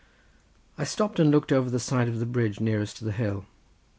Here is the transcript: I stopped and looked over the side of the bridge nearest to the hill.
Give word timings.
I 0.79 0.83
stopped 0.83 1.19
and 1.19 1.29
looked 1.29 1.51
over 1.51 1.69
the 1.69 1.79
side 1.79 2.07
of 2.09 2.17
the 2.17 2.25
bridge 2.25 2.59
nearest 2.59 2.97
to 2.97 3.05
the 3.05 3.11
hill. 3.11 3.45